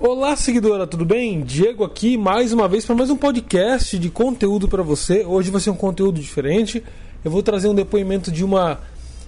[0.00, 1.40] Olá, seguidora, tudo bem?
[1.40, 5.24] Diego aqui mais uma vez para mais um podcast de conteúdo para você.
[5.26, 6.84] Hoje vai ser um conteúdo diferente.
[7.24, 8.78] Eu vou trazer um depoimento de uma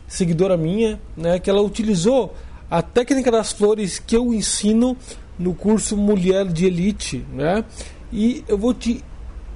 [0.07, 2.37] seguidora minha, né, que ela utilizou
[2.71, 4.97] a técnica das flores que eu ensino
[5.37, 7.65] no curso Mulher de Elite, né?
[8.13, 9.03] E eu vou te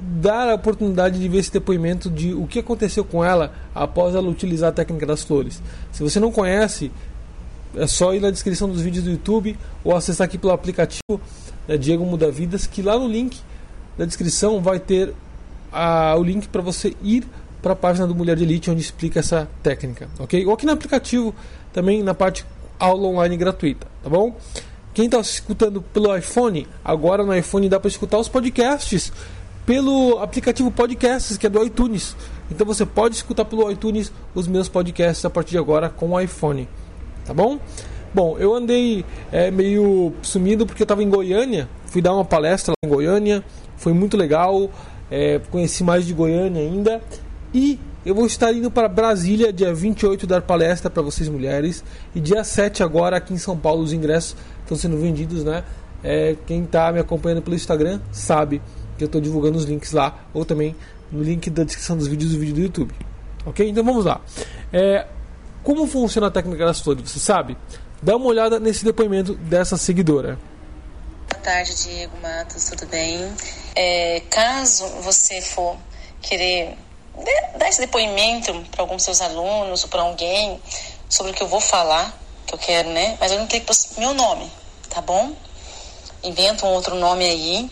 [0.01, 4.29] dar a oportunidade de ver esse depoimento de o que aconteceu com ela após ela
[4.29, 5.63] utilizar a técnica das flores.
[5.93, 6.91] Se você não conhece,
[7.77, 11.21] é só ir na descrição dos vídeos do YouTube ou acessar aqui pelo aplicativo
[11.67, 13.41] né, Diego Muda Vidas, que lá no link
[13.97, 15.15] da descrição vai ter
[15.73, 17.25] a, o link para você ir
[17.63, 20.45] para a página do Mulher de Elite, onde explica essa técnica, ok?
[20.47, 21.35] Ou aqui no aplicativo,
[21.73, 22.45] também na parte
[22.79, 24.37] aula online gratuita, tá bom?
[24.93, 29.13] Quem está escutando pelo iPhone, agora no iPhone dá para escutar os podcasts
[29.65, 32.15] pelo aplicativo Podcasts, que é do iTunes.
[32.51, 36.21] Então você pode escutar pelo iTunes os meus podcasts a partir de agora com o
[36.21, 36.69] iPhone
[37.25, 37.59] tá bom?
[38.13, 42.73] Bom, eu andei é, meio sumido porque eu estava em Goiânia, fui dar uma palestra
[42.73, 43.45] lá em Goiânia,
[43.77, 44.71] foi muito legal,
[45.11, 47.03] é, conheci mais de Goiânia ainda
[47.53, 51.83] e eu vou estar indo para Brasília dia 28 dar palestra para vocês mulheres
[52.15, 55.65] e dia 7 agora aqui em São Paulo os ingressos estão sendo vendidos, né?
[56.03, 58.61] É, quem está me acompanhando pelo Instagram sabe
[58.99, 60.77] que eu estou divulgando os links lá ou também
[61.11, 62.95] no link da descrição dos vídeos do vídeo do YouTube.
[63.47, 63.69] Ok?
[63.69, 64.21] Então vamos lá.
[64.73, 65.07] É,
[65.65, 67.57] como funciona a técnica das flores, você sabe?
[68.03, 70.39] Dá uma olhada nesse depoimento dessa seguidora.
[71.31, 73.35] Boa tarde, Diego Matos, tudo bem?
[73.75, 75.77] É, caso você for
[76.21, 76.77] querer
[77.57, 80.61] dar esse depoimento para alguns seus alunos ou para alguém
[81.09, 82.15] sobre o que eu vou falar,
[82.47, 83.17] que eu quero, né?
[83.19, 83.65] Mas eu não tenho
[83.97, 84.51] meu nome,
[84.91, 85.35] tá bom?
[86.23, 87.71] Inventa um outro nome aí.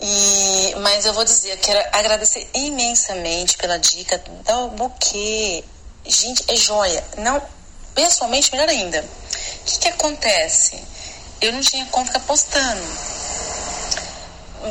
[0.00, 5.64] E, mas eu vou dizer, eu quero agradecer imensamente pela dica do buquê
[6.04, 7.04] Gente, é joia.
[7.18, 7.42] Não,
[7.94, 9.04] pessoalmente, melhor ainda.
[9.60, 10.82] O que, que acontece?
[11.40, 12.82] Eu não tinha como ficar postando.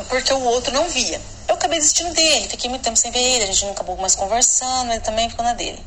[0.08, 1.20] Porque o outro não via.
[1.48, 4.14] Eu acabei desistindo dele, fiquei muito tempo sem ver ele, a gente não acabou mais
[4.14, 5.84] conversando, ele também ficou na dele.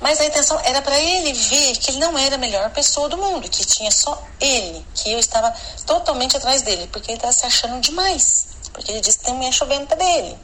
[0.00, 3.16] Mas a intenção era para ele ver que ele não era a melhor pessoa do
[3.16, 5.52] mundo, que tinha só ele, que eu estava
[5.86, 8.46] totalmente atrás dele, porque ele estava se achando demais.
[8.72, 10.36] Porque ele disse que tem mulher chovendo pra dele.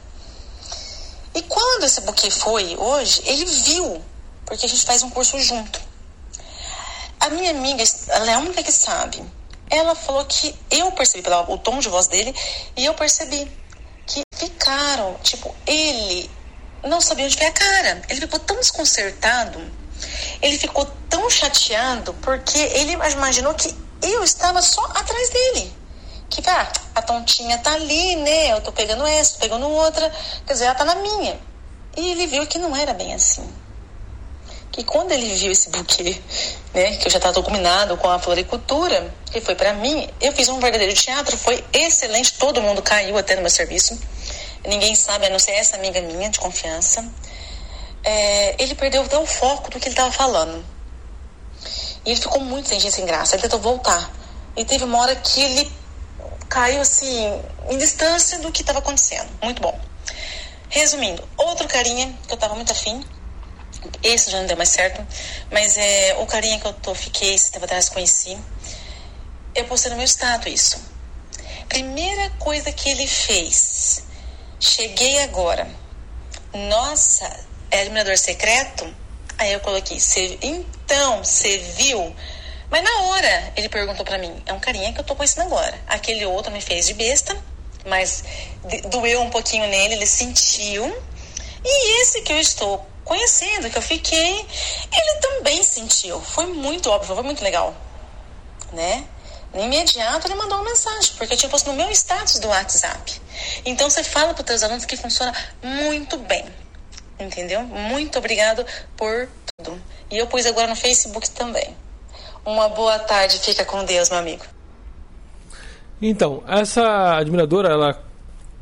[1.35, 4.01] E quando esse buquê foi hoje, ele viu
[4.49, 5.79] porque a gente faz um curso junto.
[7.19, 9.23] A minha amiga, ela é a única que sabe.
[9.69, 12.35] Ela falou que eu percebi pelo tom de voz dele
[12.75, 13.49] e eu percebi
[14.07, 16.29] que ficaram, tipo, ele
[16.83, 18.01] não sabia onde foi a cara.
[18.09, 19.61] Ele ficou tão desconcertado,
[20.41, 25.77] ele ficou tão chateado porque ele imaginou que eu estava só atrás dele.
[26.27, 28.53] Que, ah, a tontinha tá ali, né?
[28.53, 30.11] Eu tô pegando essa, tô pegando outra,
[30.47, 31.39] quer dizer, ela tá na minha.
[31.95, 33.58] E ele viu que não era bem assim
[34.71, 36.21] que quando ele viu esse buquê,
[36.73, 40.47] né, que eu já estava combinado com a floricultura, que foi para mim, eu fiz
[40.47, 43.99] um verdadeiro teatro, foi excelente, todo mundo caiu até no meu serviço.
[44.65, 47.07] Ninguém sabe, a não ser essa amiga minha de confiança.
[48.03, 50.63] É, ele perdeu até o foco do que ele estava falando.
[52.05, 53.35] E ele ficou muito sem sem graça.
[53.35, 54.11] Ele tentou voltar.
[54.55, 55.71] E teve uma hora que ele
[56.49, 59.29] caiu assim, em distância do que estava acontecendo.
[59.41, 59.79] Muito bom.
[60.69, 63.03] Resumindo, outro carinha que eu estava muito afim,
[64.03, 65.05] esse já não deu mais certo.
[65.51, 68.37] Mas é, o carinha que eu tô, fiquei esse tempo atrás, conheci.
[69.55, 70.81] Eu postei no meu status isso.
[71.67, 74.03] Primeira coisa que ele fez.
[74.59, 75.67] Cheguei agora.
[76.53, 77.29] Nossa,
[77.71, 78.91] é admirador secreto?
[79.37, 82.13] Aí eu coloquei, cê, então, você viu?
[82.69, 85.79] Mas na hora ele perguntou para mim, é um carinha que eu tô conhecendo agora.
[85.87, 87.37] Aquele outro me fez de besta,
[87.85, 88.23] mas
[88.89, 90.85] doeu um pouquinho nele, ele sentiu.
[91.63, 94.45] E esse que eu estou conhecendo, que eu fiquei,
[94.95, 96.21] ele também sentiu.
[96.21, 97.75] Foi muito óbvio, foi muito legal,
[98.71, 99.03] né?
[99.51, 103.19] No imediato ele mandou uma mensagem, porque eu tinha posto no meu status do WhatsApp.
[103.65, 105.33] Então você fala para os alunos que funciona
[105.63, 106.45] muito bem,
[107.19, 107.63] entendeu?
[107.63, 108.63] Muito obrigado
[108.95, 109.27] por
[109.57, 109.81] tudo.
[110.11, 111.75] E eu pus agora no Facebook também.
[112.45, 114.45] Uma boa tarde, fica com Deus, meu amigo.
[115.99, 118.08] Então, essa admiradora, ela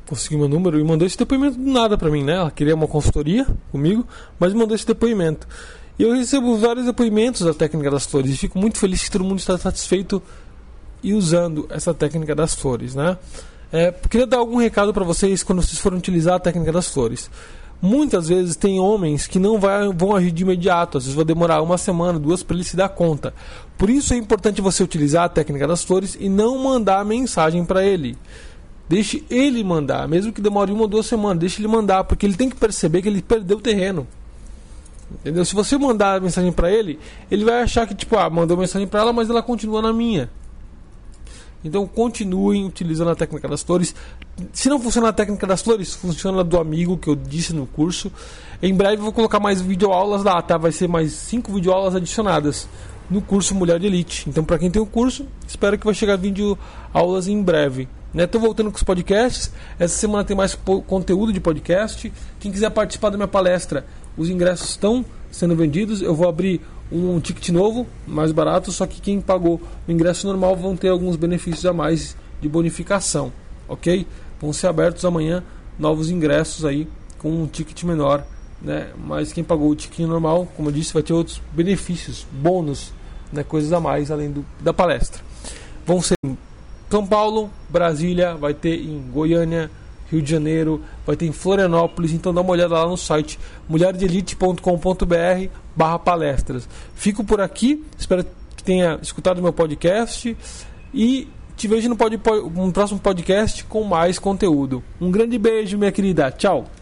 [0.08, 2.34] conseguiu meu número e mandou esse depoimento do nada para mim, né?
[2.34, 4.08] Ela queria uma consultoria comigo,
[4.40, 5.48] mas mandou esse depoimento.
[6.00, 9.24] E eu recebo vários depoimentos da técnica das flores e fico muito feliz que todo
[9.24, 10.22] mundo está satisfeito
[11.04, 13.18] e usando essa técnica das flores, né?
[13.72, 17.30] É, queria dar algum recado para vocês quando vocês forem utilizar a técnica das flores.
[17.82, 21.62] Muitas vezes tem homens que não vai, vão agir de imediato, às vezes vai demorar
[21.62, 23.34] uma semana, duas para ele se dar conta.
[23.78, 27.86] Por isso é importante você utilizar a técnica das flores e não mandar mensagem para
[27.86, 28.18] ele.
[28.90, 32.36] Deixe ele mandar, mesmo que demore uma ou duas semanas, deixe ele mandar, porque ele
[32.36, 34.08] tem que perceber que ele perdeu o terreno.
[35.12, 35.44] Entendeu?
[35.46, 37.00] Se você mandar mensagem para ele,
[37.30, 40.30] ele vai achar que tipo, ah, mandou mensagem para ela, mas ela continua na minha.
[41.64, 43.96] Então continuem utilizando a técnica das flores.
[44.54, 48.12] Se não funciona a técnica das flores, funciona do amigo que eu disse no curso.
[48.62, 50.58] Em breve eu vou colocar mais videoaulas lá, tá?
[50.58, 52.68] Vai ser mais 5 videoaulas adicionadas
[53.10, 54.30] no curso Mulher de Elite.
[54.30, 56.58] Então, para quem tem o curso, espero que vai chegar vídeo
[56.94, 57.88] aulas em breve.
[58.24, 58.48] Estou né?
[58.48, 59.52] voltando com os podcasts.
[59.78, 62.12] Essa semana tem mais conteúdo de podcast.
[62.40, 63.86] Quem quiser participar da minha palestra,
[64.18, 66.02] os ingressos estão sendo vendidos.
[66.02, 66.62] Eu vou abrir
[66.92, 71.16] um ticket novo, mais barato, só que quem pagou o ingresso normal vão ter alguns
[71.16, 73.32] benefícios a mais de bonificação,
[73.68, 74.08] ok?
[74.40, 75.44] Vão ser abertos amanhã
[75.78, 76.88] novos ingressos aí
[77.20, 78.26] com um ticket menor,
[78.62, 78.90] né?
[78.98, 82.94] Mas quem pagou o ticket normal, como eu disse, vai ter outros benefícios, bônus,
[83.32, 83.44] né?
[83.44, 85.22] Coisas a mais além do, da palestra.
[85.86, 86.16] Vão ser
[86.90, 89.70] São Paulo, Brasília, vai ter em Goiânia,
[90.10, 93.38] Rio de Janeiro, vai ter em Florianópolis, então dá uma olhada lá no site
[93.68, 96.68] mulherdelite.com.br barra palestras.
[96.96, 98.26] Fico por aqui, espero
[98.56, 100.36] que tenha escutado meu podcast
[100.94, 102.18] e te vejo no, pod,
[102.54, 104.84] no próximo podcast com mais conteúdo.
[105.02, 106.32] Um grande beijo, minha querida.
[106.32, 106.78] Tchau!